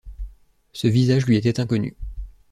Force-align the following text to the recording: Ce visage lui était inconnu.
Ce 0.73 0.87
visage 0.87 1.27
lui 1.27 1.35
était 1.35 1.59
inconnu. 1.59 1.95